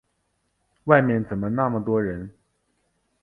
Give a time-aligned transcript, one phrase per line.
[0.85, 2.31] 外面怎么那么多人？